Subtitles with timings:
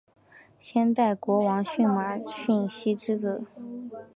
[0.59, 3.43] 先代国王舜马顺熙之子。